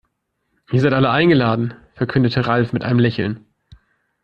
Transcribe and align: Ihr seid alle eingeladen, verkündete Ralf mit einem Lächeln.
Ihr 0.71 0.81
seid 0.81 0.93
alle 0.93 1.11
eingeladen, 1.11 1.75
verkündete 1.93 2.47
Ralf 2.47 2.73
mit 2.73 2.83
einem 2.83 2.97
Lächeln. 2.97 3.45